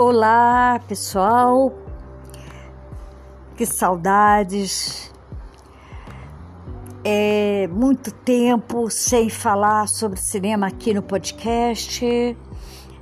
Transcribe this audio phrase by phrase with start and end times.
[0.00, 1.76] Olá, pessoal.
[3.56, 5.12] Que saudades.
[7.02, 12.06] É muito tempo sem falar sobre cinema aqui no podcast,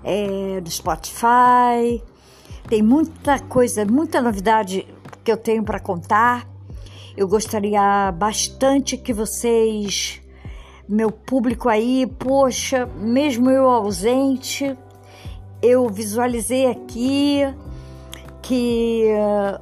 [0.02, 2.02] é, do Spotify.
[2.66, 4.88] Tem muita coisa, muita novidade
[5.22, 6.48] que eu tenho para contar.
[7.14, 10.22] Eu gostaria bastante que vocês,
[10.88, 14.74] meu público aí, poxa, mesmo eu ausente,
[15.66, 17.40] eu visualizei aqui
[18.40, 19.60] que uh,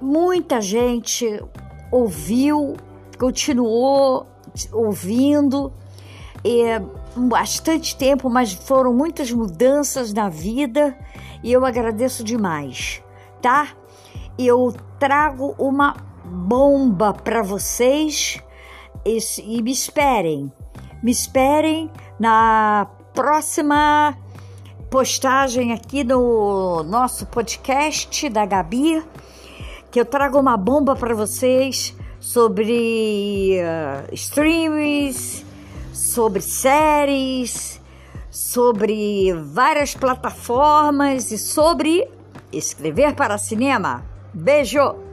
[0.00, 1.42] muita gente
[1.90, 2.74] ouviu,
[3.18, 4.26] continuou
[4.72, 5.70] ouvindo,
[6.42, 6.80] é,
[7.14, 10.96] bastante tempo, mas foram muitas mudanças na vida
[11.42, 13.02] e eu agradeço demais,
[13.42, 13.68] tá?
[14.38, 18.40] Eu trago uma bomba para vocês
[19.04, 20.50] e, e me esperem,
[21.02, 24.16] me esperem na próxima
[24.96, 29.04] postagem aqui no nosso podcast da Gabi,
[29.90, 35.44] que eu trago uma bomba para vocês sobre uh, streams,
[35.92, 37.78] sobre séries,
[38.30, 42.08] sobre várias plataformas e sobre
[42.50, 44.02] escrever para cinema.
[44.32, 45.05] Beijo!